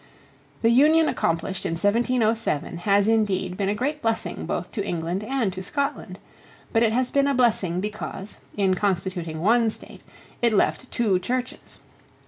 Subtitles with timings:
[0.63, 5.53] The union accomplished in 1707 has indeed been a great blessing both to England and
[5.53, 6.17] to Scotland.
[6.73, 10.01] But it has been a blessing because, in constituting one State,
[10.41, 11.77] it left two Churches.